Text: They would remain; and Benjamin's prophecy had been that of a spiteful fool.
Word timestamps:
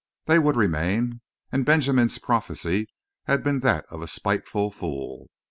They 0.25 0.39
would 0.39 0.55
remain; 0.55 1.21
and 1.51 1.63
Benjamin's 1.63 2.17
prophecy 2.17 2.87
had 3.25 3.43
been 3.43 3.59
that 3.59 3.85
of 3.91 4.01
a 4.01 4.07
spiteful 4.07 4.71
fool. 4.71 5.27